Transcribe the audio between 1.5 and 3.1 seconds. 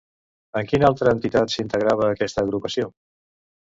s'integrava, aquesta agrupació?